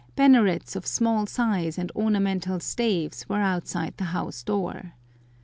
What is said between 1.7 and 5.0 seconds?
and ornamental staves were outside the house door.